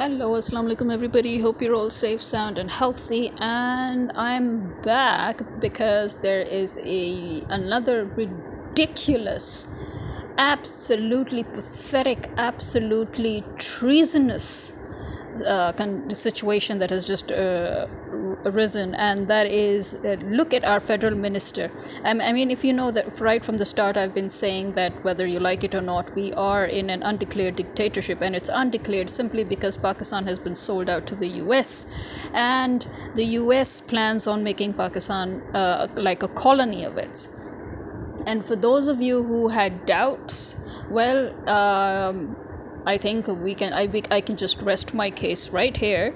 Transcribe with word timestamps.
Hello, 0.00 0.28
assalamu 0.32 0.70
alaikum 0.70 0.90
everybody. 0.90 1.40
Hope 1.40 1.60
you're 1.60 1.74
all 1.74 1.90
safe, 1.90 2.22
sound 2.22 2.56
and 2.56 2.70
healthy. 2.70 3.32
And 3.38 4.10
I'm 4.14 4.80
back 4.80 5.42
because 5.60 6.14
there 6.22 6.40
is 6.40 6.78
a 6.82 7.42
another 7.50 8.06
ridiculous, 8.06 9.68
absolutely 10.38 11.44
pathetic, 11.44 12.30
absolutely 12.38 13.44
treasonous 13.58 14.72
uh, 15.46 15.72
situation 16.14 16.78
that 16.78 16.88
has 16.88 17.04
just 17.04 17.30
uh, 17.30 17.86
arisen, 18.44 18.94
and 18.94 19.28
that 19.28 19.46
is 19.46 19.94
uh, 19.94 20.16
look 20.22 20.52
at 20.54 20.64
our 20.64 20.80
federal 20.80 21.16
minister. 21.16 21.70
Um, 22.04 22.20
I 22.20 22.32
mean, 22.32 22.50
if 22.50 22.64
you 22.64 22.72
know 22.72 22.90
that 22.90 23.20
right 23.20 23.44
from 23.44 23.58
the 23.58 23.66
start, 23.66 23.96
I've 23.96 24.14
been 24.14 24.28
saying 24.28 24.72
that 24.72 25.04
whether 25.04 25.26
you 25.26 25.40
like 25.40 25.64
it 25.64 25.74
or 25.74 25.80
not, 25.80 26.14
we 26.14 26.32
are 26.34 26.64
in 26.64 26.90
an 26.90 27.02
undeclared 27.02 27.56
dictatorship, 27.56 28.20
and 28.20 28.34
it's 28.34 28.50
undeclared 28.52 29.10
simply 29.10 29.44
because 29.44 29.76
Pakistan 29.76 30.26
has 30.26 30.38
been 30.38 30.54
sold 30.54 30.88
out 30.88 31.06
to 31.08 31.14
the 31.14 31.28
US, 31.44 31.86
and 32.32 32.86
the 33.14 33.24
US 33.24 33.80
plans 33.80 34.26
on 34.26 34.42
making 34.42 34.74
Pakistan 34.74 35.42
uh, 35.54 35.88
like 35.94 36.22
a 36.22 36.28
colony 36.28 36.84
of 36.84 36.96
its. 36.96 37.28
And 38.26 38.44
for 38.44 38.54
those 38.56 38.88
of 38.88 39.00
you 39.00 39.22
who 39.22 39.48
had 39.48 39.86
doubts, 39.86 40.56
well, 40.90 41.32
um, 41.48 42.36
I 42.86 42.96
think 42.96 43.26
we 43.28 43.54
can 43.54 43.72
I, 43.72 43.88
I 44.10 44.20
can 44.20 44.36
just 44.36 44.62
rest 44.62 44.94
my 44.94 45.10
case 45.10 45.50
right 45.50 45.76
here 45.76 46.14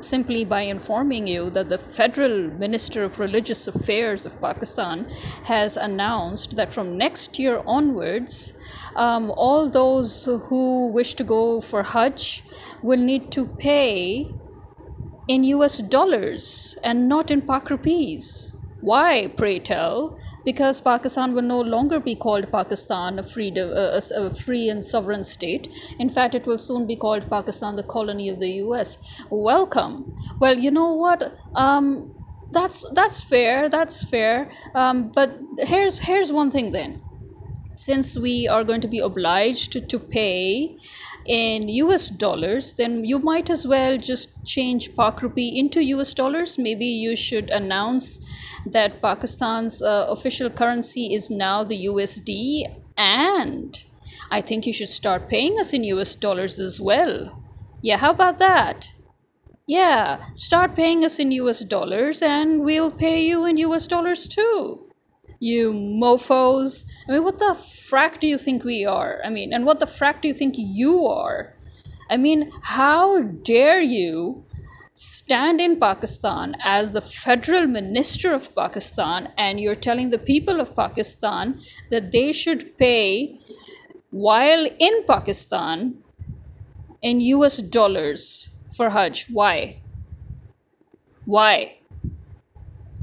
simply 0.00 0.44
by 0.44 0.62
informing 0.62 1.26
you 1.26 1.50
that 1.50 1.68
the 1.68 1.78
federal 1.78 2.50
minister 2.50 3.02
of 3.02 3.18
religious 3.18 3.66
affairs 3.66 4.24
of 4.24 4.40
Pakistan 4.40 5.08
has 5.44 5.76
announced 5.76 6.56
that 6.56 6.72
from 6.72 6.96
next 6.96 7.38
year 7.38 7.62
onwards 7.66 8.54
um, 8.94 9.32
all 9.36 9.68
those 9.68 10.26
who 10.26 10.92
wish 10.92 11.14
to 11.14 11.24
go 11.24 11.60
for 11.60 11.82
Hajj 11.82 12.42
will 12.82 13.00
need 13.00 13.32
to 13.32 13.46
pay 13.46 14.32
in 15.26 15.42
US 15.44 15.78
dollars 15.78 16.78
and 16.84 17.08
not 17.08 17.30
in 17.30 17.42
Pak 17.42 17.70
rupees. 17.70 18.54
Why, 18.84 19.28
pray 19.34 19.60
tell? 19.60 20.18
Because 20.44 20.78
Pakistan 20.78 21.32
will 21.32 21.48
no 21.50 21.58
longer 21.58 21.98
be 21.98 22.14
called 22.14 22.52
Pakistan, 22.52 23.18
a 23.18 23.22
free, 23.22 23.50
uh, 23.58 23.98
a 24.14 24.28
free 24.28 24.68
and 24.68 24.84
sovereign 24.84 25.24
state. 25.24 25.68
In 25.98 26.10
fact, 26.10 26.34
it 26.34 26.46
will 26.46 26.58
soon 26.58 26.86
be 26.86 26.94
called 26.94 27.30
Pakistan, 27.30 27.76
the 27.76 27.82
colony 27.82 28.28
of 28.28 28.40
the 28.40 28.50
US. 28.64 28.98
Welcome. 29.30 30.14
Well, 30.38 30.58
you 30.58 30.70
know 30.70 30.92
what? 30.92 31.32
Um, 31.54 32.14
that's 32.52 32.84
that's 32.92 33.24
fair. 33.24 33.70
That's 33.70 34.04
fair. 34.04 34.50
Um, 34.74 35.10
but 35.14 35.38
here's 35.60 36.00
here's 36.00 36.30
one 36.30 36.50
thing 36.50 36.72
then 36.72 37.00
since 37.72 38.16
we 38.16 38.46
are 38.46 38.62
going 38.64 38.80
to 38.80 38.88
be 38.88 39.00
obliged 39.00 39.88
to 39.90 39.98
pay 39.98 40.76
in 41.26 41.68
US 41.68 42.08
dollars, 42.08 42.74
then 42.74 43.04
you 43.04 43.18
might 43.18 43.50
as 43.50 43.66
well 43.66 43.96
just 43.96 44.44
change 44.44 44.94
Pak 44.94 45.22
rupee 45.22 45.58
into 45.58 45.82
US 45.96 46.14
dollars. 46.14 46.58
Maybe 46.58 46.86
you 46.86 47.16
should 47.16 47.50
announce 47.50 48.20
that 48.66 49.00
Pakistan's 49.00 49.82
uh, 49.82 50.06
official 50.08 50.50
currency 50.50 51.14
is 51.14 51.30
now 51.30 51.64
the 51.64 51.86
USD, 51.86 52.64
and 52.96 53.84
I 54.30 54.40
think 54.40 54.66
you 54.66 54.72
should 54.72 54.88
start 54.88 55.28
paying 55.28 55.58
us 55.58 55.72
in 55.72 55.84
US 55.84 56.14
dollars 56.14 56.58
as 56.58 56.80
well. 56.80 57.42
Yeah, 57.82 57.98
how 57.98 58.10
about 58.10 58.38
that? 58.38 58.92
Yeah, 59.66 60.20
start 60.34 60.74
paying 60.74 61.04
us 61.04 61.18
in 61.18 61.32
US 61.32 61.60
dollars, 61.64 62.22
and 62.22 62.62
we'll 62.62 62.90
pay 62.90 63.24
you 63.24 63.44
in 63.44 63.56
US 63.58 63.86
dollars 63.86 64.28
too 64.28 64.93
you 65.40 65.72
mofos. 65.72 66.84
I 67.08 67.12
mean, 67.12 67.24
what 67.24 67.38
the 67.38 67.54
frack 67.56 68.20
do 68.20 68.26
you 68.26 68.38
think 68.38 68.64
we 68.64 68.84
are? 68.84 69.20
I 69.24 69.30
mean, 69.30 69.52
and 69.52 69.64
what 69.64 69.80
the 69.80 69.86
frack 69.86 70.20
do 70.20 70.28
you 70.28 70.34
think 70.34 70.54
you 70.56 71.04
are? 71.06 71.54
I 72.10 72.16
mean, 72.16 72.50
how 72.62 73.22
dare 73.22 73.80
you 73.80 74.44
stand 74.94 75.60
in 75.60 75.78
Pakistan 75.80 76.56
as 76.62 76.92
the 76.92 77.00
federal 77.00 77.66
minister 77.66 78.32
of 78.32 78.54
Pakistan 78.54 79.32
and 79.36 79.60
you're 79.60 79.74
telling 79.74 80.10
the 80.10 80.18
people 80.18 80.60
of 80.60 80.76
Pakistan 80.76 81.58
that 81.90 82.12
they 82.12 82.30
should 82.32 82.78
pay 82.78 83.38
while 84.10 84.66
in 84.78 85.04
Pakistan 85.06 85.96
in 87.02 87.20
US 87.20 87.58
dollars 87.58 88.50
for 88.76 88.90
Hajj? 88.90 89.26
Why? 89.30 89.80
Why? 91.24 91.76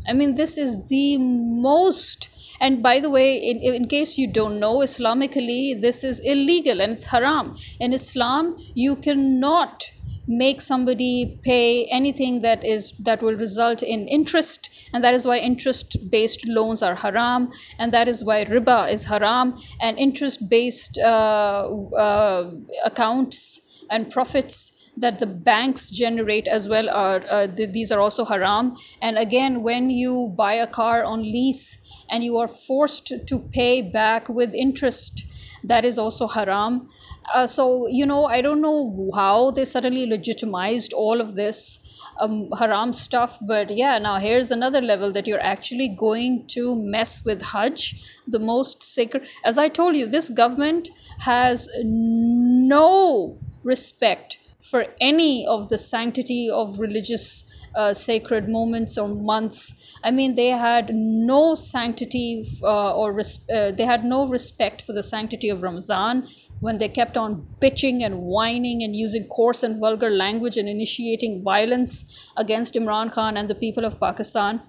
I 0.08 0.14
mean, 0.14 0.36
this 0.36 0.58
is 0.58 0.90
the 0.90 1.18
most 1.18 2.30
and 2.62 2.84
by 2.84 3.00
the 3.00 3.10
way, 3.10 3.38
in, 3.38 3.58
in 3.60 3.88
case 3.88 4.20
you 4.20 4.28
don't 4.28 4.60
know, 4.60 4.78
Islamically, 4.78 5.82
this 5.82 6.04
is 6.04 6.20
illegal 6.20 6.80
and 6.80 6.94
it's 6.94 7.08
haram. 7.08 7.56
In 7.80 7.92
Islam, 7.92 8.56
you 8.76 8.96
cannot 8.96 9.92
make 10.28 10.62
somebody 10.62 11.40
pay 11.42 11.86
anything 11.86 12.42
that 12.42 12.64
is 12.64 12.92
that 13.00 13.24
will 13.24 13.36
result 13.36 13.82
in 13.82 14.08
interest 14.08 14.90
and 14.94 15.04
that 15.04 15.16
is 15.16 15.26
why 15.26 15.38
interest 15.38 15.98
based 16.12 16.48
loans 16.48 16.84
are 16.84 16.96
haram 16.96 17.52
and 17.80 17.92
that 17.92 18.08
is 18.08 18.24
why 18.24 18.46
riba 18.46 18.90
is 18.94 19.06
haram 19.06 19.58
and 19.82 19.98
interest 19.98 20.48
based 20.48 21.00
uh, 21.00 21.68
uh, 21.98 22.52
accounts 22.86 23.86
and 23.90 24.10
profits 24.12 24.81
that 24.98 25.20
the 25.20 25.26
banks 25.26 25.90
generate 25.90 26.48
as 26.48 26.68
well 26.68 26.90
are 26.90 27.24
uh, 27.30 27.48
th- 27.48 27.72
these 27.72 27.92
are 27.92 28.00
also 28.00 28.26
haram. 28.26 28.76
And 29.02 29.18
again 29.18 29.64
when 29.64 29.90
you 29.90 30.34
buy 30.38 30.54
a 30.54 30.68
car 30.68 31.04
on 31.04 31.22
lease 31.22 31.80
and 32.10 32.24
you 32.24 32.38
are 32.38 32.48
forced 32.48 33.14
to 33.28 33.40
pay 33.40 33.82
back 33.82 34.28
with 34.30 34.54
interest 34.54 35.26
that 35.64 35.86
is 35.86 35.98
also 35.98 36.28
haram. 36.28 36.88
Uh, 37.34 37.46
so 37.46 37.88
you 37.88 38.06
know 38.06 38.26
i 38.26 38.42
don't 38.42 38.62
know 38.62 39.12
how 39.14 39.52
they 39.52 39.64
suddenly 39.64 40.06
legitimized 40.06 40.92
all 40.92 41.22
of 41.22 41.36
this 41.36 42.02
um, 42.20 42.50
haram 42.58 42.92
stuff 42.92 43.38
but 43.42 43.70
yeah 43.70 44.00
now 44.00 44.18
here's 44.18 44.50
another 44.52 44.82
level 44.82 45.12
that 45.12 45.28
you're 45.28 45.40
actually 45.40 45.88
going 45.88 46.46
to 46.48 46.76
mess 46.76 47.24
with 47.24 47.42
hajj 47.54 47.96
the 48.28 48.40
most 48.40 48.84
sacred. 48.84 49.26
As 49.46 49.58
i 49.58 49.68
told 49.68 49.96
you 49.96 50.08
this 50.08 50.30
government 50.30 50.90
has 51.20 51.70
no 51.84 53.38
respect 53.64 54.40
for 54.62 54.86
any 55.00 55.46
of 55.46 55.70
the 55.70 55.78
sanctity 55.78 56.50
of 56.50 56.80
religious 56.80 57.46
uh, 57.76 57.94
sacred 57.94 58.48
moments 58.50 58.98
or 58.98 59.08
months. 59.08 59.98
I 60.04 60.12
mean, 60.12 60.36
they 60.36 60.50
had 60.50 60.94
no 60.94 61.56
sanctity 61.56 62.44
uh, 62.62 62.96
or 62.96 63.12
res- 63.14 63.50
uh, 63.50 63.72
they 63.72 63.86
had 63.86 64.04
no 64.04 64.28
respect 64.28 64.82
for 64.82 64.94
the 64.94 65.04
sanctity 65.04 65.50
of 65.50 65.64
Ramzan 65.64 66.28
when 66.60 66.78
they 66.78 66.90
kept 66.90 67.18
on 67.18 67.48
bitching 67.60 68.04
and 68.06 68.20
whining 68.20 68.84
and 68.84 68.96
using 68.96 69.26
coarse 69.26 69.64
and 69.64 69.80
vulgar 69.80 70.10
language 70.10 70.58
and 70.58 70.68
initiating 70.70 71.42
violence 71.42 72.32
against 72.38 72.76
Imran 72.76 73.12
Khan 73.12 73.38
and 73.38 73.50
the 73.50 73.56
people 73.56 73.86
of 73.86 74.00
Pakistan. 74.00 74.62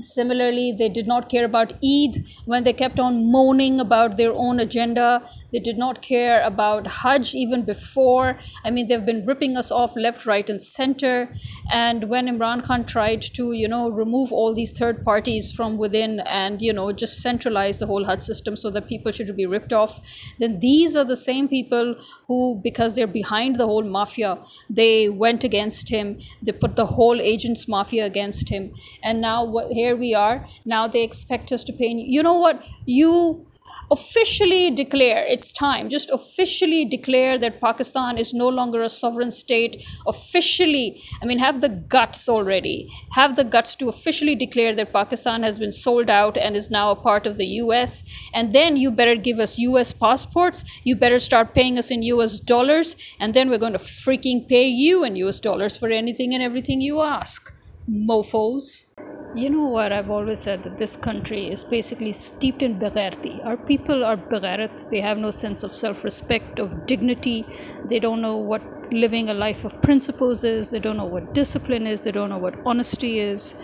Similarly, 0.00 0.72
they 0.72 0.88
did 0.88 1.06
not 1.06 1.28
care 1.28 1.44
about 1.44 1.72
Eid 1.84 2.26
when 2.44 2.62
they 2.62 2.72
kept 2.72 2.98
on 3.00 3.30
moaning 3.30 3.80
about 3.80 4.16
their 4.16 4.32
own 4.32 4.60
agenda. 4.60 5.22
They 5.52 5.58
did 5.58 5.78
not 5.78 6.02
care 6.02 6.42
about 6.42 6.86
Hajj 6.86 7.34
even 7.34 7.62
before. 7.62 8.38
I 8.64 8.70
mean, 8.70 8.86
they've 8.86 9.04
been 9.04 9.24
ripping 9.26 9.56
us 9.56 9.70
off 9.70 9.96
left, 9.96 10.26
right, 10.26 10.48
and 10.48 10.60
center. 10.60 11.32
And 11.72 12.08
when 12.08 12.26
Imran 12.26 12.64
Khan 12.64 12.84
tried 12.84 13.22
to, 13.34 13.52
you 13.52 13.68
know, 13.68 13.88
remove 13.88 14.32
all 14.32 14.54
these 14.54 14.72
third 14.72 15.04
parties 15.04 15.52
from 15.52 15.76
within 15.78 16.20
and, 16.20 16.62
you 16.62 16.72
know, 16.72 16.92
just 16.92 17.20
centralize 17.20 17.78
the 17.78 17.86
whole 17.86 18.04
Hajj 18.04 18.20
system 18.20 18.56
so 18.56 18.70
that 18.70 18.88
people 18.88 19.12
should 19.12 19.34
be 19.36 19.46
ripped 19.46 19.72
off, 19.72 20.00
then 20.38 20.60
these 20.60 20.96
are 20.96 21.04
the 21.04 21.16
same 21.16 21.48
people 21.48 21.96
who, 22.26 22.60
because 22.62 22.94
they're 22.96 23.06
behind 23.06 23.56
the 23.56 23.66
whole 23.66 23.84
mafia, 23.84 24.38
they 24.70 25.08
went 25.08 25.44
against 25.44 25.90
him. 25.90 26.18
They 26.42 26.52
put 26.52 26.76
the 26.76 26.86
whole 26.86 27.20
agents 27.20 27.68
mafia 27.68 28.06
against 28.06 28.48
him. 28.48 28.72
And 29.02 29.20
now 29.20 29.44
what 29.44 29.72
here 29.72 29.87
here 29.88 29.96
we 29.96 30.14
are. 30.14 30.46
Now 30.64 30.86
they 30.86 31.02
expect 31.02 31.50
us 31.50 31.64
to 31.64 31.72
pay. 31.72 31.88
You 32.16 32.22
know 32.22 32.38
what? 32.46 32.64
You 32.84 33.46
officially 33.90 34.70
declare 34.70 35.24
it's 35.26 35.50
time 35.52 35.88
just 35.88 36.10
officially 36.10 36.84
declare 36.84 37.38
that 37.38 37.58
pakistan 37.60 38.18
is 38.22 38.32
no 38.34 38.48
longer 38.58 38.82
a 38.82 38.88
sovereign 38.88 39.30
state 39.30 39.76
officially 40.06 41.00
i 41.22 41.26
mean 41.30 41.38
have 41.38 41.60
the 41.62 41.68
guts 41.94 42.28
already 42.28 42.90
have 43.12 43.36
the 43.36 43.44
guts 43.44 43.74
to 43.74 43.88
officially 43.88 44.34
declare 44.34 44.74
that 44.74 44.92
pakistan 44.92 45.42
has 45.42 45.58
been 45.58 45.72
sold 45.72 46.10
out 46.10 46.36
and 46.36 46.56
is 46.56 46.70
now 46.70 46.90
a 46.90 46.96
part 46.96 47.26
of 47.26 47.38
the 47.38 47.46
us 47.46 47.94
and 48.34 48.54
then 48.54 48.76
you 48.76 48.90
better 48.90 49.16
give 49.16 49.38
us 49.38 49.58
us 49.58 49.92
passports 49.92 50.80
you 50.84 50.94
better 51.04 51.18
start 51.18 51.54
paying 51.54 51.78
us 51.78 51.90
in 51.90 52.02
us 52.02 52.40
dollars 52.40 52.94
and 53.20 53.32
then 53.32 53.48
we're 53.48 53.64
going 53.66 53.78
to 53.80 53.86
freaking 54.06 54.46
pay 54.48 54.66
you 54.66 55.04
in 55.04 55.16
us 55.16 55.40
dollars 55.40 55.78
for 55.78 55.88
anything 55.88 56.34
and 56.34 56.42
everything 56.42 56.82
you 56.82 57.00
ask 57.00 57.54
mofos 57.90 58.86
you 59.34 59.50
know 59.50 59.64
what? 59.64 59.92
I've 59.92 60.10
always 60.10 60.38
said 60.38 60.62
that 60.62 60.78
this 60.78 60.96
country 60.96 61.48
is 61.50 61.64
basically 61.64 62.12
steeped 62.12 62.62
in 62.62 62.78
begharti. 62.78 63.44
Our 63.44 63.56
people 63.56 64.04
are 64.04 64.16
begharat. 64.16 64.90
They 64.90 65.00
have 65.00 65.18
no 65.18 65.30
sense 65.30 65.62
of 65.62 65.72
self 65.74 66.04
respect, 66.04 66.58
of 66.58 66.86
dignity. 66.86 67.44
They 67.84 67.98
don't 67.98 68.20
know 68.20 68.36
what 68.36 68.62
living 68.90 69.28
a 69.28 69.34
life 69.34 69.64
of 69.64 69.80
principles 69.82 70.44
is, 70.44 70.70
they 70.70 70.78
don't 70.78 70.96
know 70.96 71.04
what 71.04 71.34
discipline 71.34 71.86
is, 71.86 72.02
they 72.02 72.12
don't 72.12 72.30
know 72.30 72.38
what 72.38 72.54
honesty 72.64 73.18
is, 73.18 73.54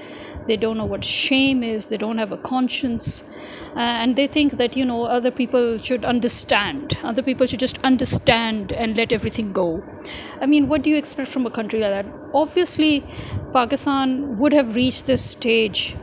they 0.47 0.56
don't 0.56 0.76
know 0.76 0.85
what 0.85 1.05
shame 1.05 1.62
is, 1.62 1.88
they 1.88 1.97
don't 1.97 2.19
have 2.19 2.32
a 2.32 2.37
conscience. 2.37 3.25
Uh, 3.75 3.81
and 3.81 4.15
they 4.15 4.26
think 4.29 4.53
that 4.53 4.76
you 4.76 4.85
know 4.85 5.03
other 5.03 5.31
people 5.31 5.79
should 5.79 6.05
understand. 6.05 6.97
Other 7.03 7.23
people 7.23 7.44
should 7.47 7.59
just 7.59 7.79
understand 7.82 8.71
and 8.73 8.97
let 8.97 9.12
everything 9.12 9.50
go. 9.50 9.82
I 10.41 10.47
mean 10.47 10.69
what 10.69 10.82
do 10.82 10.91
you 10.91 10.97
expect 10.97 11.29
from 11.29 11.44
a 11.44 11.50
country 11.50 11.81
like 11.81 11.91
that? 11.91 12.19
Obviously 12.32 13.03
pakistan 13.53 14.38
would 14.38 14.53
have 14.53 14.77
reached 14.77 15.06
this 15.06 15.25
stage 15.25 15.97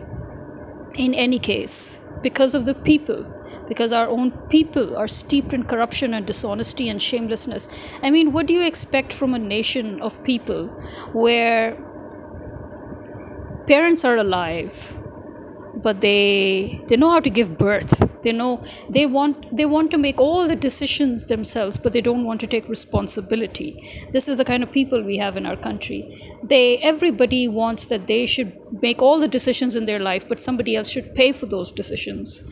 in 0.97 1.13
any 1.13 1.39
case 1.39 2.01
because 2.21 2.53
of 2.53 2.65
the 2.65 2.73
people 2.73 3.25
because 3.67 3.93
our 3.93 4.07
own 4.07 4.31
people 4.49 4.95
are 4.95 5.07
steeped 5.07 5.53
in 5.53 5.63
corruption 5.63 6.13
and 6.13 6.25
dishonesty 6.25 6.89
and 6.89 7.01
shamelessness. 7.01 7.67
I 8.03 8.11
mean, 8.11 8.31
what 8.31 8.45
do 8.47 8.53
you 8.53 8.63
expect 8.63 9.13
from 9.13 9.33
a 9.33 9.39
nation 9.39 10.01
of 10.01 10.23
people 10.23 10.67
where 11.13 11.77
parents 13.67 14.03
are 14.05 14.17
alive? 14.17 15.00
But 15.83 16.01
they 16.01 16.81
they 16.87 16.97
know 16.97 17.09
how 17.09 17.19
to 17.19 17.29
give 17.29 17.57
birth. 17.57 17.93
They 18.23 18.31
know 18.31 18.63
they 18.89 19.05
want 19.05 19.55
they 19.55 19.65
want 19.65 19.91
to 19.91 19.97
make 19.97 20.19
all 20.19 20.47
the 20.47 20.55
decisions 20.55 21.25
themselves 21.27 21.77
but 21.77 21.93
they 21.93 22.01
don't 22.01 22.23
want 22.23 22.39
to 22.41 22.47
take 22.47 22.67
responsibility. 22.69 23.69
This 24.11 24.27
is 24.27 24.37
the 24.37 24.45
kind 24.45 24.63
of 24.63 24.71
people 24.71 25.03
we 25.03 25.17
have 25.17 25.37
in 25.37 25.45
our 25.45 25.55
country. 25.57 25.99
They 26.43 26.77
everybody 26.79 27.47
wants 27.47 27.85
that 27.87 28.07
they 28.07 28.25
should 28.25 28.51
make 28.81 29.01
all 29.01 29.19
the 29.19 29.27
decisions 29.27 29.75
in 29.75 29.85
their 29.85 29.99
life 29.99 30.27
but 30.27 30.39
somebody 30.39 30.75
else 30.75 30.89
should 30.89 31.15
pay 31.15 31.31
for 31.31 31.45
those 31.45 31.71
decisions. 31.71 32.43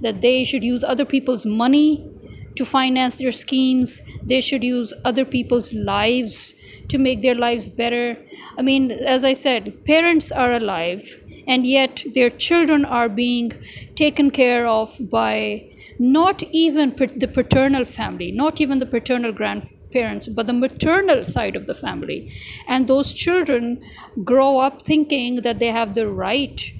That 0.00 0.20
they 0.20 0.44
should 0.44 0.64
use 0.64 0.84
other 0.84 1.04
people's 1.04 1.46
money 1.46 2.10
to 2.56 2.64
finance 2.64 3.18
their 3.18 3.32
schemes. 3.32 4.00
They 4.22 4.40
should 4.40 4.62
use 4.62 4.94
other 5.04 5.24
people's 5.24 5.72
lives 5.74 6.54
to 6.88 6.98
make 6.98 7.22
their 7.22 7.34
lives 7.34 7.68
better. 7.68 8.16
I 8.58 8.62
mean 8.62 8.90
as 8.90 9.24
i 9.24 9.32
said 9.32 9.84
parents 9.84 10.30
are 10.30 10.52
alive 10.52 11.02
and 11.46 11.66
yet 11.66 12.04
their 12.14 12.30
children 12.30 12.84
are 12.84 13.08
being 13.08 13.52
taken 13.94 14.30
care 14.30 14.66
of 14.66 14.98
by 15.10 15.70
not 15.98 16.42
even 16.50 16.90
the 16.96 17.28
paternal 17.32 17.84
family, 17.84 18.32
not 18.32 18.60
even 18.60 18.78
the 18.78 18.86
paternal 18.86 19.32
grandparents, 19.32 20.28
but 20.28 20.46
the 20.46 20.52
maternal 20.52 21.24
side 21.24 21.54
of 21.56 21.66
the 21.66 21.74
family. 21.74 22.30
And 22.66 22.88
those 22.88 23.14
children 23.14 23.82
grow 24.24 24.58
up 24.58 24.82
thinking 24.82 25.36
that 25.42 25.58
they 25.60 25.68
have 25.70 25.94
the 25.94 26.08
right 26.08 26.72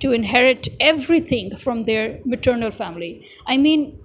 to 0.00 0.12
inherit 0.12 0.68
everything 0.80 1.56
from 1.56 1.84
their 1.84 2.20
maternal 2.24 2.70
family. 2.70 3.24
I 3.46 3.56
mean, 3.56 3.98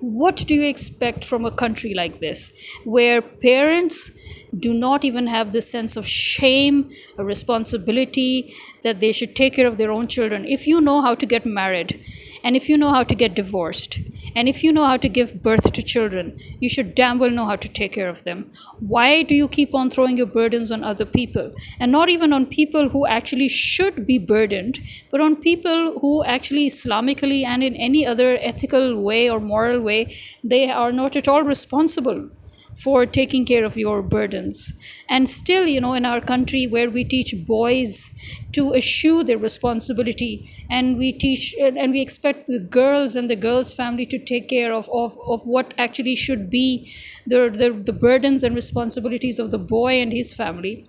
what 0.00 0.36
do 0.48 0.54
you 0.54 0.68
expect 0.68 1.24
from 1.24 1.44
a 1.44 1.50
country 1.50 1.94
like 1.94 2.18
this 2.18 2.52
where 2.84 3.22
parents 3.22 4.10
do 4.56 4.74
not 4.74 5.04
even 5.04 5.26
have 5.26 5.52
this 5.52 5.70
sense 5.70 5.96
of 5.96 6.06
shame, 6.06 6.90
a 7.18 7.24
responsibility 7.24 8.52
that 8.82 9.00
they 9.00 9.12
should 9.12 9.34
take 9.34 9.54
care 9.54 9.66
of 9.66 9.76
their 9.78 9.90
own 9.90 10.06
children. 10.06 10.44
If 10.44 10.66
you 10.66 10.80
know 10.80 11.00
how 11.00 11.14
to 11.14 11.26
get 11.26 11.46
married, 11.46 12.00
and 12.44 12.56
if 12.56 12.68
you 12.68 12.76
know 12.76 12.90
how 12.90 13.04
to 13.04 13.14
get 13.14 13.34
divorced, 13.34 14.00
and 14.34 14.48
if 14.48 14.64
you 14.64 14.72
know 14.72 14.84
how 14.84 14.96
to 14.96 15.08
give 15.08 15.42
birth 15.42 15.72
to 15.72 15.82
children, 15.82 16.36
you 16.58 16.68
should 16.68 16.94
damn 16.94 17.18
well 17.18 17.30
know 17.30 17.44
how 17.44 17.56
to 17.56 17.68
take 17.68 17.92
care 17.92 18.08
of 18.08 18.24
them. 18.24 18.50
Why 18.80 19.22
do 19.22 19.34
you 19.34 19.46
keep 19.46 19.74
on 19.74 19.90
throwing 19.90 20.16
your 20.16 20.26
burdens 20.26 20.72
on 20.72 20.82
other 20.82 21.04
people? 21.04 21.52
And 21.78 21.92
not 21.92 22.08
even 22.08 22.32
on 22.32 22.46
people 22.46 22.88
who 22.88 23.06
actually 23.06 23.48
should 23.48 24.06
be 24.06 24.18
burdened, 24.18 24.80
but 25.10 25.20
on 25.20 25.36
people 25.36 25.98
who 26.00 26.24
actually 26.24 26.66
Islamically 26.66 27.44
and 27.44 27.62
in 27.62 27.76
any 27.76 28.04
other 28.06 28.38
ethical 28.40 29.02
way 29.02 29.30
or 29.30 29.38
moral 29.38 29.80
way, 29.80 30.12
they 30.42 30.70
are 30.70 30.92
not 30.92 31.14
at 31.14 31.28
all 31.28 31.42
responsible 31.42 32.28
for 32.74 33.04
taking 33.06 33.44
care 33.44 33.64
of 33.64 33.76
your 33.76 34.02
burdens. 34.02 34.72
And 35.08 35.28
still, 35.28 35.66
you 35.66 35.80
know, 35.80 35.92
in 35.92 36.04
our 36.06 36.20
country 36.20 36.66
where 36.66 36.90
we 36.90 37.04
teach 37.04 37.34
boys 37.46 38.10
to 38.52 38.72
eschew 38.74 39.22
their 39.24 39.38
responsibility 39.38 40.48
and 40.70 40.96
we 40.96 41.12
teach 41.12 41.54
and 41.58 41.92
we 41.92 42.00
expect 42.00 42.46
the 42.46 42.60
girls 42.60 43.14
and 43.16 43.28
the 43.28 43.36
girls' 43.36 43.72
family 43.72 44.06
to 44.06 44.18
take 44.18 44.48
care 44.48 44.72
of, 44.72 44.88
of, 44.92 45.16
of 45.28 45.42
what 45.46 45.74
actually 45.78 46.14
should 46.14 46.48
be 46.50 46.92
the, 47.26 47.48
the, 47.50 47.70
the 47.70 47.92
burdens 47.92 48.42
and 48.42 48.54
responsibilities 48.54 49.38
of 49.38 49.50
the 49.50 49.58
boy 49.58 50.00
and 50.00 50.12
his 50.12 50.32
family 50.32 50.86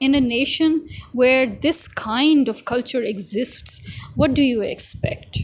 in 0.00 0.14
a 0.14 0.20
nation 0.20 0.88
where 1.12 1.46
this 1.46 1.86
kind 1.86 2.48
of 2.48 2.64
culture 2.64 3.02
exists, 3.02 4.00
what 4.14 4.34
do 4.34 4.42
you 4.42 4.62
expect? 4.62 5.40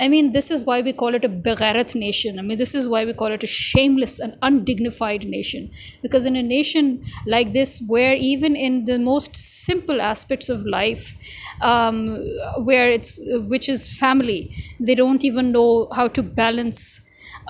I 0.00 0.08
mean, 0.08 0.32
this 0.32 0.50
is 0.50 0.64
why 0.64 0.80
we 0.80 0.94
call 0.94 1.14
it 1.14 1.24
a 1.24 1.28
Begharat 1.28 1.94
nation. 1.94 2.38
I 2.38 2.42
mean, 2.42 2.56
this 2.56 2.74
is 2.74 2.88
why 2.88 3.04
we 3.04 3.12
call 3.12 3.26
it 3.26 3.44
a 3.44 3.46
shameless 3.46 4.18
and 4.18 4.34
undignified 4.40 5.26
nation. 5.26 5.70
Because 6.00 6.24
in 6.24 6.36
a 6.36 6.42
nation 6.42 7.02
like 7.26 7.52
this, 7.52 7.82
where 7.86 8.14
even 8.14 8.56
in 8.56 8.84
the 8.84 8.98
most 8.98 9.36
simple 9.36 10.00
aspects 10.00 10.48
of 10.48 10.64
life, 10.64 11.14
um, 11.60 12.16
where 12.64 12.90
it's 12.90 13.20
which 13.46 13.68
is 13.68 13.88
family, 13.98 14.50
they 14.80 14.94
don't 14.94 15.22
even 15.22 15.52
know 15.52 15.88
how 15.94 16.08
to 16.08 16.22
balance 16.22 17.02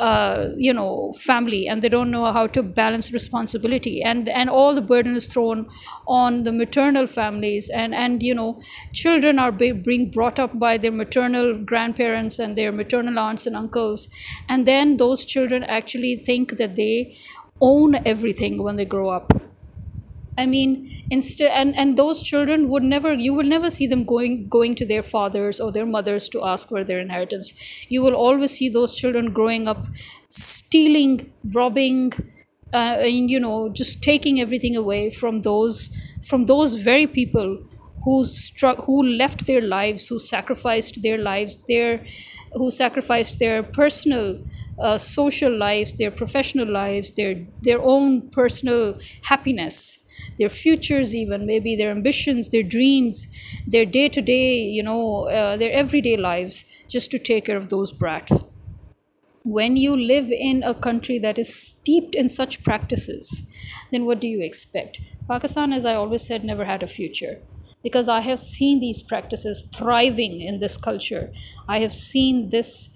uh, 0.09 0.51
you 0.57 0.73
know 0.73 1.13
family 1.13 1.69
and 1.69 1.83
they 1.83 1.89
don't 1.89 2.11
know 2.11 2.25
how 2.33 2.47
to 2.49 2.63
balance 2.63 3.13
responsibility. 3.13 4.03
And 4.03 4.29
and 4.29 4.51
all 4.51 4.75
the 4.75 4.83
burden 4.83 5.17
is 5.17 5.27
thrown 5.27 5.69
on 6.07 6.45
the 6.45 6.53
maternal 6.53 7.07
families. 7.07 7.71
And 7.71 7.95
and 7.95 8.23
you 8.23 8.35
know 8.35 8.61
children 8.93 9.39
are 9.39 9.53
being 9.53 10.11
brought 10.11 10.39
up 10.39 10.59
by 10.59 10.77
their 10.79 10.93
maternal 10.93 11.55
grandparents 11.73 12.39
and 12.39 12.57
their 12.57 12.73
maternal 12.73 13.19
aunts 13.19 13.47
and 13.47 13.57
uncles. 13.57 14.09
And 14.49 14.67
then 14.67 14.97
those 14.97 15.25
children 15.25 15.63
actually 15.65 16.17
think 16.17 16.57
that 16.57 16.77
they 16.77 17.15
own 17.61 17.95
everything 18.07 18.63
when 18.63 18.77
they 18.77 18.85
grow 18.87 19.11
up 19.11 19.33
I 20.39 20.47
mean, 20.47 20.89
instead, 21.11 21.51
and 21.53 21.77
and 21.77 21.97
those 21.97 22.23
children 22.23 22.69
would 22.69 22.83
never, 22.83 23.13
you 23.13 23.35
will 23.35 23.45
never 23.47 23.69
see 23.71 23.87
them 23.87 24.05
going 24.05 24.49
going 24.49 24.75
to 24.77 24.87
their 24.87 25.03
fathers 25.03 25.61
or 25.61 25.71
their 25.73 25.85
mothers 25.87 26.29
to 26.31 26.43
ask 26.45 26.69
for 26.69 26.83
their 26.85 26.99
inheritance. 27.01 27.53
You 27.91 28.03
will 28.03 28.15
always 28.15 28.53
see 28.53 28.69
those 28.69 28.95
children 28.95 29.33
growing 29.33 29.69
up, 29.69 29.87
stealing, 30.29 31.33
robbing, 31.55 32.13
uh, 32.73 32.97
and 33.01 33.31
you 33.31 33.39
know, 33.41 33.69
just 33.69 34.03
taking 34.03 34.41
everything 34.41 34.77
away 34.77 35.11
from 35.11 35.43
those 35.43 35.91
from 36.23 36.47
those 36.47 36.77
very 36.77 37.07
people 37.07 37.63
who 38.05 38.25
struck, 38.25 38.85
who 38.87 39.03
left 39.03 39.47
their 39.47 39.61
lives, 39.61 40.09
who 40.09 40.19
sacrificed 40.19 41.03
their 41.03 41.19
lives, 41.19 41.59
their 41.69 42.03
who 42.55 42.71
sacrificed 42.71 43.39
their 43.39 43.63
personal 43.63 44.43
uh, 44.79 44.99
social 44.99 45.55
lives, 45.57 45.97
their 45.97 46.11
professional 46.11 46.67
lives, 46.69 47.13
their 47.13 47.47
their 47.63 47.81
own 47.83 48.29
personal 48.31 48.99
happiness 49.25 49.99
their 50.41 50.49
futures 50.49 51.15
even 51.15 51.47
maybe 51.47 51.77
their 51.77 51.91
ambitions 51.91 52.49
their 52.49 52.63
dreams 52.75 53.29
their 53.67 53.85
day-to-day 53.85 54.63
you 54.77 54.83
know 54.83 55.25
uh, 55.29 55.57
their 55.57 55.73
everyday 55.73 56.17
lives 56.17 56.65
just 56.89 57.11
to 57.11 57.19
take 57.19 57.45
care 57.45 57.59
of 57.59 57.69
those 57.69 57.93
brats. 57.93 58.45
When 59.45 59.77
you 59.77 59.97
live 59.97 60.31
in 60.31 60.63
a 60.63 60.75
country 60.75 61.19
that 61.19 61.39
is 61.39 61.55
steeped 61.55 62.15
in 62.15 62.29
such 62.29 62.63
practices 62.65 63.45
then 63.93 64.05
what 64.07 64.21
do 64.21 64.29
you 64.29 64.43
expect? 64.43 65.01
Pakistan 65.29 65.73
as 65.73 65.85
i 65.85 65.95
always 65.95 66.23
said 66.23 66.45
never 66.45 66.65
had 66.65 66.83
a 66.83 66.87
future. 66.99 67.39
Because 67.83 68.09
i 68.09 68.21
have 68.21 68.41
seen 68.41 68.81
these 68.81 69.03
practices 69.13 69.63
thriving 69.77 70.41
in 70.41 70.59
this 70.59 70.77
culture. 70.89 71.33
I 71.69 71.81
have 71.81 71.93
seen 71.93 72.49
this 72.57 72.91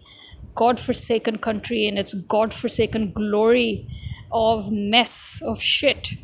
god-forsaken 0.54 1.38
country 1.38 1.86
in 1.86 1.98
its 1.98 2.14
god-forsaken 2.14 3.12
glory 3.12 3.86
of 4.32 4.70
mess 4.72 5.42
of 5.52 5.60
shit 5.60 6.14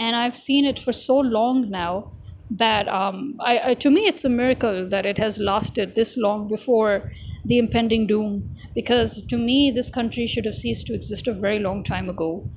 and 0.00 0.16
I've 0.16 0.36
seen 0.36 0.64
it 0.64 0.78
for 0.78 0.92
so 0.92 1.18
long 1.18 1.68
now 1.70 2.10
that 2.50 2.88
um, 2.88 3.36
I, 3.38 3.60
I, 3.70 3.74
to 3.74 3.90
me 3.90 4.06
it's 4.06 4.24
a 4.24 4.30
miracle 4.30 4.88
that 4.88 5.04
it 5.06 5.18
has 5.18 5.38
lasted 5.38 5.94
this 5.94 6.16
long 6.16 6.48
before 6.48 7.12
the 7.44 7.58
impending 7.58 8.06
doom. 8.06 8.50
Because 8.74 9.22
to 9.24 9.36
me 9.36 9.70
this 9.70 9.90
country 9.90 10.26
should 10.26 10.46
have 10.46 10.54
ceased 10.54 10.86
to 10.86 10.94
exist 10.94 11.28
a 11.28 11.34
very 11.34 11.58
long 11.58 11.84
time 11.84 12.08
ago. 12.08 12.48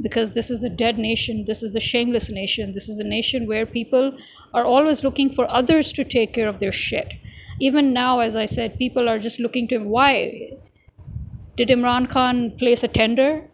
Because 0.00 0.34
this 0.34 0.50
is 0.50 0.62
a 0.62 0.68
dead 0.68 0.98
nation. 0.98 1.46
This 1.46 1.62
is 1.62 1.74
a 1.74 1.80
shameless 1.80 2.30
nation. 2.30 2.72
This 2.72 2.88
is 2.88 3.00
a 3.00 3.04
nation 3.04 3.48
where 3.48 3.66
people 3.66 4.14
are 4.54 4.64
always 4.64 5.02
looking 5.02 5.30
for 5.30 5.50
others 5.50 5.92
to 5.94 6.04
take 6.04 6.34
care 6.34 6.48
of 6.48 6.60
their 6.60 6.72
shit. 6.72 7.14
Even 7.58 7.92
now 7.92 8.20
as 8.20 8.36
i 8.36 8.44
said 8.46 8.78
people 8.78 9.08
are 9.08 9.18
just 9.18 9.40
looking 9.40 9.66
to 9.68 9.78
why? 9.78 10.52
Did 11.56 11.68
imran 11.68 12.08
khan 12.10 12.50
place 12.52 12.84
a 12.84 12.88
tender? 12.88 13.48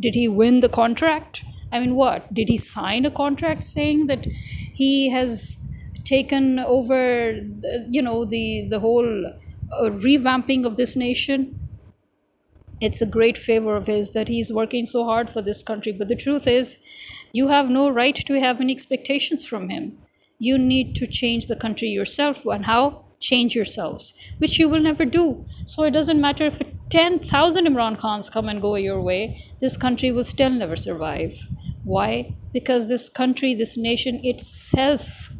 Did 0.00 0.14
he 0.14 0.28
win 0.28 0.60
the 0.60 0.68
contract 0.68 1.42
I 1.70 1.80
mean, 1.80 1.94
what? 1.94 2.32
Did 2.32 2.48
he 2.48 2.56
sign 2.56 3.04
a 3.04 3.10
contract 3.10 3.62
saying 3.64 4.06
that 4.06 4.26
he 4.26 5.10
has 5.10 5.58
taken 6.04 6.58
over, 6.58 7.40
you 7.88 8.00
know, 8.02 8.24
the, 8.24 8.66
the 8.68 8.80
whole 8.80 9.26
uh, 9.26 9.90
revamping 9.90 10.64
of 10.64 10.76
this 10.76 10.96
nation? 10.96 11.58
It's 12.80 13.02
a 13.02 13.06
great 13.06 13.36
favor 13.36 13.76
of 13.76 13.86
his 13.86 14.12
that 14.12 14.28
he's 14.28 14.52
working 14.52 14.86
so 14.86 15.04
hard 15.04 15.28
for 15.28 15.42
this 15.42 15.62
country. 15.62 15.92
But 15.92 16.08
the 16.08 16.16
truth 16.16 16.46
is, 16.46 16.78
you 17.32 17.48
have 17.48 17.68
no 17.68 17.90
right 17.90 18.14
to 18.14 18.40
have 18.40 18.60
any 18.60 18.72
expectations 18.72 19.44
from 19.44 19.68
him. 19.68 19.98
You 20.38 20.56
need 20.56 20.94
to 20.96 21.06
change 21.06 21.48
the 21.48 21.56
country 21.56 21.88
yourself. 21.88 22.46
And 22.46 22.66
how? 22.66 23.04
Change 23.20 23.56
yourselves, 23.56 24.14
which 24.38 24.60
you 24.60 24.68
will 24.68 24.80
never 24.80 25.04
do. 25.04 25.44
So 25.66 25.82
it 25.82 25.90
doesn't 25.92 26.20
matter 26.20 26.44
if 26.44 26.60
it 26.60 26.77
10,000 26.90 27.66
Imran 27.66 28.00
Khans 28.00 28.30
come 28.30 28.48
and 28.48 28.62
go 28.62 28.76
your 28.76 29.00
way, 29.00 29.44
this 29.60 29.76
country 29.76 30.10
will 30.10 30.24
still 30.24 30.50
never 30.50 30.76
survive. 30.76 31.46
Why? 31.84 32.34
Because 32.52 32.88
this 32.88 33.08
country, 33.08 33.54
this 33.54 33.76
nation 33.76 34.20
itself 34.22 35.30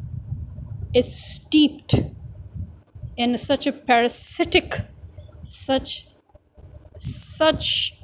is 0.95 1.15
steeped 1.15 1.95
in 3.17 3.37
such 3.39 3.67
a 3.67 3.73
parasitic, 3.73 4.75
such 5.43 6.07
such 6.95 7.95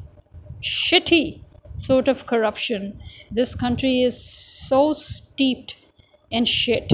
shitty 0.62 1.44
sort 1.76 2.08
of 2.08 2.26
corruption. 2.26 3.00
This 3.30 3.54
country 3.54 4.02
is 4.02 4.22
so 4.24 4.92
steeped 4.92 5.76
in 6.30 6.44
shit 6.44 6.92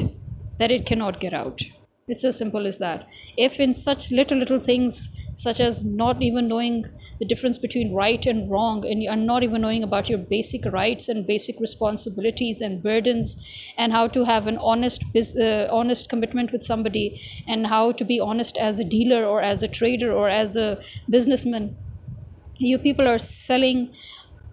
that 0.58 0.70
it 0.70 0.86
cannot 0.86 1.20
get 1.20 1.34
out. 1.34 1.62
It's 2.08 2.24
as 2.24 2.38
simple 2.38 2.66
as 2.66 2.78
that. 2.78 3.08
If 3.36 3.60
in 3.60 3.72
such 3.72 4.10
little, 4.10 4.38
little 4.38 4.58
things, 4.58 5.19
such 5.42 5.60
as 5.60 5.84
not 5.84 6.22
even 6.22 6.48
knowing 6.48 6.84
the 7.18 7.26
difference 7.32 7.58
between 7.58 7.94
right 7.94 8.26
and 8.26 8.50
wrong, 8.50 8.84
and 8.86 9.26
not 9.26 9.42
even 9.42 9.60
knowing 9.62 9.82
about 9.82 10.08
your 10.08 10.18
basic 10.18 10.64
rights 10.66 11.08
and 11.08 11.26
basic 11.26 11.60
responsibilities 11.60 12.60
and 12.60 12.82
burdens, 12.82 13.28
and 13.76 13.92
how 13.92 14.06
to 14.08 14.24
have 14.24 14.46
an 14.46 14.58
honest, 14.58 15.04
uh, 15.16 15.68
honest 15.80 16.08
commitment 16.08 16.52
with 16.52 16.62
somebody, 16.62 17.06
and 17.48 17.66
how 17.68 17.84
to 17.92 18.04
be 18.04 18.20
honest 18.20 18.56
as 18.56 18.80
a 18.80 18.84
dealer 18.84 19.24
or 19.24 19.40
as 19.40 19.62
a 19.62 19.68
trader 19.68 20.12
or 20.12 20.28
as 20.28 20.56
a 20.56 20.68
businessman, 21.08 21.76
you 22.58 22.78
people 22.78 23.08
are 23.08 23.18
selling 23.18 23.90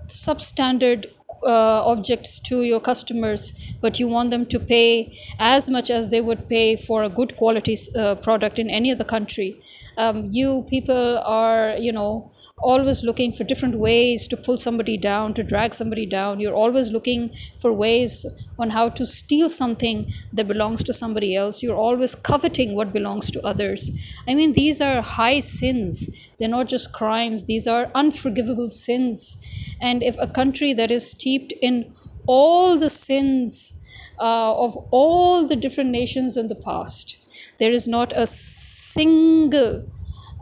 substandard 0.08 1.06
objects 1.46 2.40
to 2.40 2.64
your 2.64 2.80
customers, 2.80 3.74
but 3.82 4.00
you 4.00 4.08
want 4.08 4.30
them 4.30 4.46
to 4.46 4.60
pay 4.60 5.18
as 5.40 5.70
much 5.70 5.90
as 5.90 6.12
they 6.12 6.22
would 6.22 6.48
pay 6.48 6.76
for 6.76 7.04
a 7.04 7.10
good 7.10 7.36
quality 7.36 7.78
uh, 7.96 8.16
product 8.16 8.60
in 8.60 8.70
any 8.70 8.92
other 8.92 9.04
country. 9.04 9.60
Um, 9.98 10.28
you 10.30 10.66
people 10.70 11.20
are, 11.26 11.76
you 11.78 11.92
know, 11.92 12.32
always 12.60 13.04
looking 13.04 13.32
for 13.32 13.44
different 13.44 13.76
ways 13.76 14.28
to 14.28 14.38
pull 14.38 14.58
somebody 14.58 14.98
down, 14.98 15.34
to 15.36 15.44
drag 15.44 15.74
somebody 15.74 16.06
down. 16.06 16.40
You're 16.40 16.56
always 16.56 16.92
looking 16.92 17.32
for 17.60 17.72
ways 17.72 18.26
on 18.60 18.72
how 18.72 18.90
to 18.90 19.06
steal 19.06 19.50
something 19.50 20.12
that 20.34 20.48
belongs 20.48 20.84
to 20.84 20.94
somebody 20.94 21.36
else. 21.36 21.62
You're 21.62 21.76
always 21.76 22.16
coveting 22.16 22.76
what 22.76 22.94
belongs 22.94 23.30
to 23.32 23.46
others. 23.46 23.92
I 24.28 24.34
mean, 24.36 24.54
these 24.54 24.82
are 24.82 25.02
high 25.02 25.40
sins. 25.40 26.10
They're 26.40 26.48
not 26.50 26.68
just 26.68 26.94
crimes, 26.94 27.46
these 27.46 27.68
are 27.68 27.92
unforgivable 27.96 28.70
sins. 28.70 29.38
And 29.82 30.04
if 30.04 30.16
a 30.20 30.28
country 30.28 30.74
that 30.74 30.92
is 30.92 31.10
steeped 31.10 31.54
in 31.62 31.94
all 32.28 32.78
the 32.78 32.90
sins 32.90 33.74
uh, 34.20 34.54
of 34.56 34.76
all 34.92 35.48
the 35.48 35.56
different 35.56 35.90
nations 35.90 36.38
in 36.38 36.48
the 36.48 36.56
past, 36.56 37.18
there 37.60 37.72
is 37.72 37.88
not 37.88 38.14
a 38.16 38.28
single, 38.28 39.90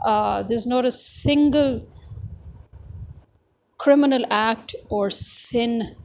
uh, 0.03 0.43
there's 0.43 0.67
not 0.67 0.85
a 0.85 0.91
single 0.91 1.87
criminal 3.77 4.25
act 4.29 4.75
or 4.89 5.09
sin 5.09 5.95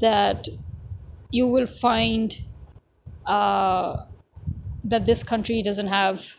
that 0.00 0.48
you 1.30 1.46
will 1.46 1.66
find 1.66 2.40
uh, 3.26 4.04
that 4.84 5.06
this 5.06 5.24
country 5.24 5.62
doesn't 5.62 5.88
have. 5.88 6.36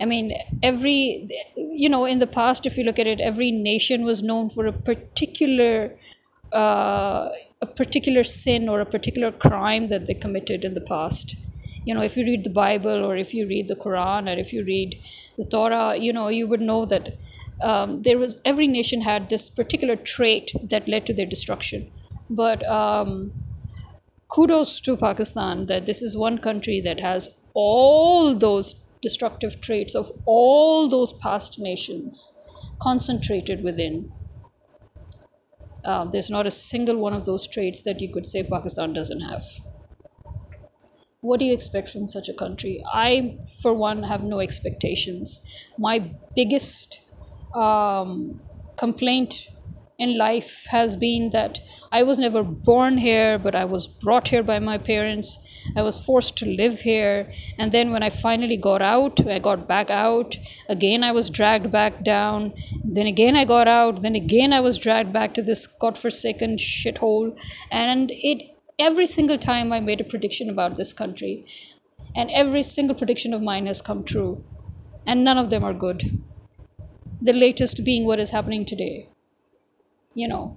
I 0.00 0.06
mean, 0.06 0.32
every, 0.62 1.28
you 1.56 1.88
know, 1.88 2.04
in 2.04 2.18
the 2.18 2.26
past, 2.26 2.66
if 2.66 2.76
you 2.76 2.84
look 2.84 2.98
at 2.98 3.06
it, 3.06 3.20
every 3.20 3.50
nation 3.50 4.04
was 4.04 4.22
known 4.22 4.48
for 4.48 4.66
a 4.66 4.72
particular. 4.72 5.96
Uh, 6.52 7.30
a 7.62 7.66
particular 7.66 8.22
sin 8.24 8.68
or 8.68 8.80
a 8.80 8.86
particular 8.86 9.30
crime 9.30 9.88
that 9.88 10.06
they 10.06 10.14
committed 10.14 10.64
in 10.64 10.74
the 10.74 10.80
past. 10.80 11.36
You 11.84 11.94
know, 11.94 12.02
if 12.02 12.16
you 12.16 12.24
read 12.24 12.44
the 12.44 12.50
Bible 12.50 13.04
or 13.04 13.16
if 13.16 13.34
you 13.34 13.46
read 13.46 13.68
the 13.68 13.76
Quran 13.76 14.34
or 14.34 14.38
if 14.38 14.52
you 14.52 14.64
read 14.64 14.98
the 15.36 15.44
Torah, 15.44 15.96
you 15.96 16.12
know, 16.12 16.28
you 16.28 16.46
would 16.46 16.60
know 16.60 16.84
that 16.86 17.16
um, 17.62 17.98
there 18.02 18.18
was 18.18 18.38
every 18.44 18.66
nation 18.66 19.02
had 19.02 19.28
this 19.28 19.48
particular 19.50 19.96
trait 19.96 20.52
that 20.62 20.88
led 20.88 21.06
to 21.06 21.14
their 21.14 21.26
destruction. 21.26 21.90
But 22.28 22.66
um, 22.66 23.32
kudos 24.28 24.80
to 24.82 24.96
Pakistan 24.96 25.66
that 25.66 25.86
this 25.86 26.02
is 26.02 26.16
one 26.16 26.38
country 26.38 26.80
that 26.80 27.00
has 27.00 27.30
all 27.52 28.34
those 28.34 28.74
destructive 29.02 29.60
traits 29.60 29.94
of 29.94 30.10
all 30.26 30.88
those 30.88 31.12
past 31.12 31.58
nations 31.58 32.32
concentrated 32.80 33.62
within. 33.62 34.12
Uh, 35.84 36.04
there's 36.04 36.30
not 36.30 36.46
a 36.46 36.50
single 36.50 36.96
one 36.96 37.14
of 37.14 37.24
those 37.24 37.46
traits 37.46 37.82
that 37.82 38.00
you 38.00 38.12
could 38.12 38.26
say 38.26 38.42
Pakistan 38.42 38.92
doesn't 38.92 39.20
have. 39.20 39.44
What 41.22 41.38
do 41.38 41.46
you 41.46 41.52
expect 41.52 41.88
from 41.88 42.08
such 42.08 42.28
a 42.28 42.34
country? 42.34 42.82
I, 42.92 43.38
for 43.62 43.74
one, 43.74 44.04
have 44.04 44.24
no 44.24 44.40
expectations. 44.40 45.40
My 45.78 46.12
biggest 46.34 47.02
um, 47.54 48.40
complaint 48.76 49.48
in 50.00 50.16
life 50.16 50.66
has 50.70 50.96
been 50.96 51.28
that 51.30 51.60
I 51.92 52.02
was 52.02 52.18
never 52.18 52.42
born 52.42 52.96
here, 52.98 53.38
but 53.38 53.54
I 53.54 53.64
was 53.64 53.86
brought 53.86 54.28
here 54.28 54.42
by 54.42 54.58
my 54.58 54.78
parents. 54.78 55.38
I 55.76 55.82
was 55.82 56.02
forced 56.04 56.38
to 56.38 56.48
live 56.48 56.80
here. 56.80 57.30
And 57.58 57.70
then 57.70 57.92
when 57.92 58.02
I 58.02 58.10
finally 58.10 58.56
got 58.56 58.80
out, 58.80 59.24
I 59.26 59.38
got 59.38 59.68
back 59.68 59.90
out. 59.90 60.36
Again, 60.68 61.04
I 61.04 61.12
was 61.12 61.28
dragged 61.28 61.70
back 61.70 62.02
down. 62.02 62.54
Then 62.82 63.06
again, 63.06 63.36
I 63.36 63.44
got 63.44 63.68
out. 63.68 64.00
Then 64.00 64.14
again, 64.14 64.52
I 64.52 64.60
was 64.60 64.78
dragged 64.78 65.12
back 65.12 65.34
to 65.34 65.42
this 65.42 65.66
godforsaken 65.66 66.56
shithole. 66.56 67.38
And 67.70 68.10
it 68.10 68.42
every 68.78 69.06
single 69.06 69.38
time 69.38 69.72
I 69.72 69.80
made 69.80 70.00
a 70.00 70.04
prediction 70.04 70.48
about 70.48 70.76
this 70.76 70.94
country, 70.94 71.44
and 72.16 72.30
every 72.30 72.62
single 72.62 72.96
prediction 72.96 73.34
of 73.34 73.42
mine 73.42 73.66
has 73.66 73.82
come 73.82 74.02
true. 74.02 74.42
And 75.06 75.24
none 75.24 75.38
of 75.38 75.50
them 75.50 75.64
are 75.64 75.74
good 75.74 76.22
the 77.22 77.32
latest 77.34 77.84
being 77.84 78.06
what 78.06 78.18
is 78.18 78.30
happening 78.30 78.64
today. 78.64 79.06
You 80.14 80.28
know, 80.28 80.56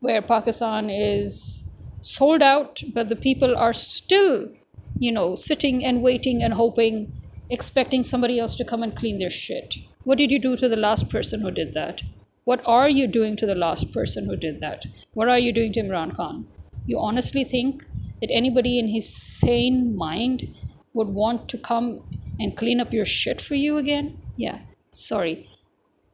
where 0.00 0.20
Pakistan 0.22 0.90
is 0.90 1.64
sold 2.00 2.42
out, 2.42 2.82
but 2.94 3.08
the 3.08 3.16
people 3.16 3.56
are 3.56 3.72
still, 3.72 4.52
you 4.98 5.12
know, 5.12 5.34
sitting 5.34 5.84
and 5.84 6.02
waiting 6.02 6.42
and 6.42 6.54
hoping, 6.54 7.12
expecting 7.50 8.02
somebody 8.02 8.38
else 8.38 8.56
to 8.56 8.64
come 8.64 8.82
and 8.82 8.96
clean 8.96 9.18
their 9.18 9.30
shit. 9.30 9.76
What 10.04 10.18
did 10.18 10.30
you 10.30 10.38
do 10.38 10.56
to 10.56 10.68
the 10.68 10.76
last 10.76 11.08
person 11.08 11.40
who 11.40 11.50
did 11.50 11.72
that? 11.74 12.02
What 12.44 12.62
are 12.64 12.88
you 12.88 13.08
doing 13.08 13.36
to 13.36 13.46
the 13.46 13.56
last 13.56 13.92
person 13.92 14.26
who 14.26 14.36
did 14.36 14.60
that? 14.60 14.86
What 15.14 15.28
are 15.28 15.38
you 15.38 15.52
doing 15.52 15.72
to 15.72 15.80
Imran 15.80 16.14
Khan? 16.14 16.46
You 16.86 17.00
honestly 17.00 17.42
think 17.42 17.84
that 18.20 18.30
anybody 18.30 18.78
in 18.78 18.88
his 18.88 19.12
sane 19.12 19.96
mind 19.96 20.54
would 20.94 21.08
want 21.08 21.48
to 21.48 21.58
come 21.58 22.02
and 22.38 22.56
clean 22.56 22.80
up 22.80 22.92
your 22.92 23.04
shit 23.04 23.40
for 23.40 23.56
you 23.56 23.78
again? 23.78 24.18
Yeah, 24.36 24.60
sorry, 24.92 25.48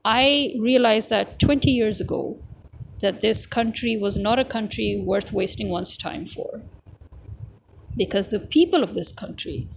I 0.04 0.54
realized 0.58 1.10
that 1.10 1.38
20 1.38 1.70
years 1.70 2.00
ago 2.00 2.38
that 3.00 3.20
this 3.20 3.46
country 3.46 3.96
was 3.96 4.18
not 4.18 4.38
a 4.38 4.44
country 4.44 5.00
worth 5.00 5.32
wasting 5.32 5.68
one's 5.68 5.96
time 5.96 6.26
for. 6.26 6.62
Because 7.96 8.30
the 8.30 8.40
people 8.40 8.82
of 8.82 8.94
this 8.94 9.12
country 9.12 9.68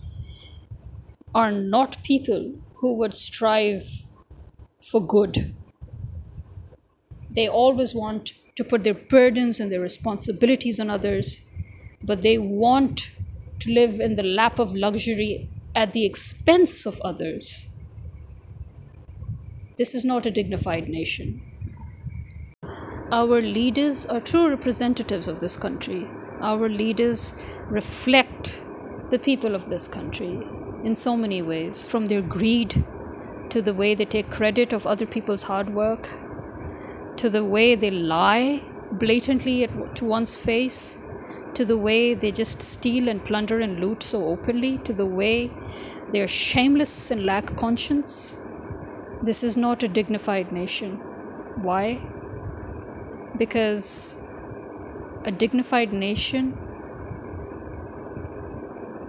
are 1.34 1.52
not 1.52 2.02
people 2.04 2.54
who 2.82 2.94
would 2.98 3.14
strive 3.14 3.84
for 4.82 5.06
good. 5.06 5.54
They 7.30 7.48
always 7.48 7.94
want 7.94 8.34
to 8.56 8.64
put 8.64 8.84
their 8.84 8.94
burdens 8.94 9.60
and 9.60 9.72
their 9.72 9.82
responsibilities 9.82 10.80
on 10.80 10.90
others, 10.90 11.44
but 12.02 12.22
they 12.22 12.38
want 12.38 13.12
to 13.60 13.72
live 13.72 14.00
in 14.00 14.16
the 14.16 14.24
lap 14.24 14.60
of 14.60 14.76
luxury 14.76 15.50
at 15.76 15.92
the 15.92 16.06
expense 16.06 16.86
of 16.86 17.00
others. 17.02 17.68
This 19.78 19.94
is 19.94 20.06
not 20.06 20.26
a 20.26 20.32
dignified 20.32 20.88
nation. 20.88 21.42
Our 23.12 23.42
leaders 23.42 24.06
are 24.06 24.22
true 24.22 24.48
representatives 24.48 25.28
of 25.28 25.40
this 25.42 25.58
country. 25.58 26.08
Our 26.40 26.70
leaders 26.70 27.34
reflect 27.68 28.62
the 29.10 29.20
people 29.20 29.54
of 29.54 29.70
this 29.70 29.90
country 29.90 30.48
in 30.86 30.96
so 30.96 31.18
many 31.18 31.42
ways, 31.42 31.84
from 31.84 32.06
their 32.06 32.22
greed 32.22 32.86
to 33.50 33.62
the 33.62 33.74
way 33.74 33.96
they 33.96 34.06
take 34.06 34.30
credit 34.30 34.72
of 34.72 34.88
other 34.88 35.06
people's 35.06 35.44
hard 35.44 35.74
work, 35.74 36.08
to 37.18 37.30
the 37.30 37.44
way 37.44 37.76
they 37.76 37.92
lie 37.92 38.62
blatantly 38.94 39.64
at, 39.66 39.96
to 39.98 40.06
one's 40.06 40.38
face, 40.38 41.02
to 41.54 41.66
the 41.66 41.78
way 41.78 42.14
they 42.14 42.32
just 42.32 42.62
steal 42.62 43.10
and 43.10 43.26
plunder 43.26 43.60
and 43.60 43.82
loot 43.82 44.04
so 44.04 44.24
openly, 44.26 44.78
to 44.80 44.94
the 44.94 45.06
way 45.06 45.52
they're 46.12 46.28
shameless 46.28 47.12
and 47.12 47.26
lack 47.26 47.58
conscience. 47.58 48.38
This 49.22 49.44
is 49.44 49.58
not 49.58 49.82
a 49.82 49.88
dignified 49.88 50.52
nation. 50.52 50.98
Why? 51.62 52.00
Because 53.38 54.18
a 55.24 55.32
dignified 55.32 55.94
nation 55.94 56.58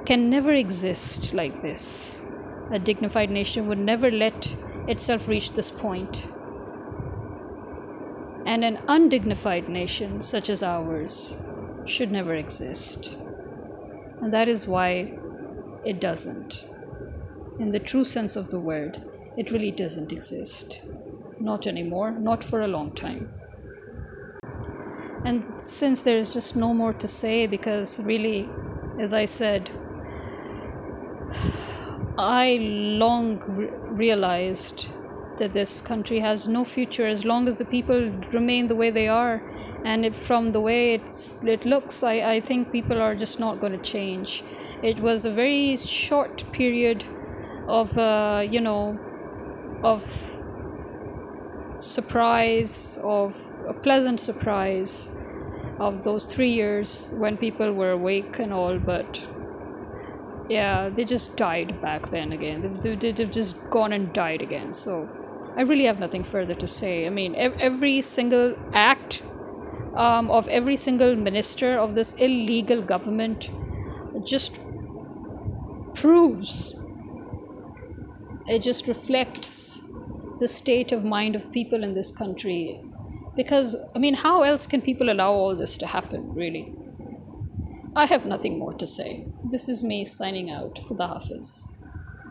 can 0.07 0.31
never 0.31 0.53
exist 0.53 1.35
like 1.35 1.61
this. 1.61 2.23
A 2.71 2.79
dignified 2.79 3.31
nation 3.31 3.67
would 3.67 3.79
never 3.79 4.11
let 4.11 4.57
itself 4.89 5.29
reach 5.29 5.53
this 5.53 5.71
point. 5.71 6.29
And 8.47 8.65
an 8.65 8.81
undignified 8.89 9.69
nation 9.69 10.21
such 10.21 10.49
as 10.49 10.63
ours 10.63 11.37
should 11.85 12.13
never 12.13 12.35
exist. 12.35 13.19
And 14.23 14.33
that 14.33 14.49
is 14.49 14.67
why 14.67 15.19
it 15.85 16.01
doesn't, 16.01 16.65
in 17.59 17.71
the 17.73 17.81
true 17.81 18.05
sense 18.05 18.37
of 18.37 18.51
the 18.51 18.61
word 18.61 19.03
it 19.37 19.51
really 19.51 19.71
doesn't 19.71 20.13
exist. 20.13 20.83
Not 21.39 21.67
anymore, 21.67 22.13
not 22.13 22.43
for 22.43 22.61
a 22.61 22.69
long 22.69 22.93
time. 22.93 23.33
And 25.25 25.45
since 25.61 26.03
there's 26.03 26.33
just 26.33 26.57
no 26.57 26.73
more 26.73 26.93
to 26.95 27.09
say, 27.09 27.47
because 27.47 28.01
really, 28.03 28.49
as 28.99 29.13
I 29.13 29.25
said, 29.25 29.71
I 32.19 32.59
long 32.61 33.41
re- 33.47 33.69
realized 33.91 34.89
that 35.39 35.53
this 35.53 35.81
country 35.81 36.21
has 36.21 36.49
no 36.49 36.65
future 36.65 37.07
as 37.07 37.25
long 37.25 37.47
as 37.47 37.59
the 37.59 37.65
people 37.65 38.11
remain 38.33 38.69
the 38.69 38.75
way 38.75 38.89
they 38.89 39.07
are 39.07 39.43
and 39.85 40.07
it, 40.07 40.17
from 40.17 40.53
the 40.53 40.61
way 40.61 40.95
it's 40.95 41.45
it 41.45 41.67
looks 41.67 42.03
I, 42.03 42.15
I 42.37 42.41
think 42.41 42.73
people 42.73 43.03
are 43.03 43.15
just 43.15 43.39
not 43.39 43.61
going 43.61 43.73
to 43.73 43.79
change 43.79 44.43
it 44.83 45.01
was 45.01 45.27
a 45.27 45.31
very 45.31 45.77
short 45.77 46.51
period 46.53 47.05
of 47.69 47.99
uh, 47.99 48.47
you 48.51 48.63
know 48.63 48.99
of 49.93 50.03
surprise 51.79 52.99
of 53.03 53.47
a 53.69 53.75
pleasant 53.75 54.19
surprise 54.19 55.11
of 55.79 56.03
those 56.05 56.25
three 56.25 56.51
years 56.51 57.15
when 57.19 57.37
people 57.37 57.73
were 57.73 57.91
awake 57.91 58.39
and 58.39 58.53
all 58.53 58.79
but 58.79 59.27
yeah 60.49 60.89
they 60.89 61.05
just 61.05 61.37
died 61.37 61.81
back 61.81 62.11
then 62.11 62.33
again. 62.33 62.63
They've, 62.81 62.99
they've 63.01 63.31
just 63.31 63.57
gone 63.71 63.93
and 63.93 64.13
died 64.13 64.43
again. 64.43 64.73
So 64.73 65.09
i 65.57 65.63
really 65.63 65.85
have 65.85 66.01
nothing 66.01 66.25
further 66.25 66.55
to 66.55 66.67
say. 66.67 67.07
I 67.07 67.11
mean 67.11 67.35
every 67.37 68.01
single 68.01 68.57
act 68.73 69.23
um, 69.95 70.31
of 70.31 70.49
every 70.49 70.77
single 70.77 71.15
minister 71.17 71.79
of 71.79 71.95
this 71.95 72.15
illegal 72.15 72.83
government 72.83 73.51
just 74.25 74.59
proves 75.95 76.75
it 78.49 78.63
just 78.63 78.87
reflects 78.87 79.83
the 80.41 80.49
state 80.49 80.93
of 80.93 81.05
mind 81.05 81.35
of 81.35 81.53
people 81.53 81.83
in 81.83 81.95
this 81.95 82.11
country 82.11 82.81
because 83.35 83.77
i 83.95 83.99
mean 83.99 84.15
how 84.15 84.43
else 84.43 84.67
can 84.67 84.83
people 84.83 85.11
allow 85.11 85.31
all 85.33 85.55
this 85.57 85.77
to 85.79 85.87
happen 85.87 86.33
really 86.35 86.73
I 87.97 88.05
have 88.05 88.27
nothing 88.27 88.59
more 88.59 88.75
to 88.75 88.87
say. 88.87 89.27
This 89.43 89.71
is 89.71 89.83
me 89.83 90.05
signing 90.05 90.51
out. 90.51 90.75
Khuda 90.87 91.09
Hafiz. 91.09 91.76